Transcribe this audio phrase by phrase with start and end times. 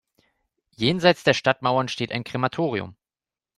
[0.71, 2.95] Jenseits der Stadtmauern steht ein Krematorium.